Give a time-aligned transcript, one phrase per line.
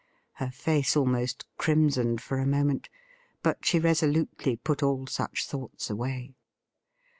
[0.41, 2.89] Her face almost crimsoned for a moment,
[3.43, 6.33] but she resolutely put all such thoughts away.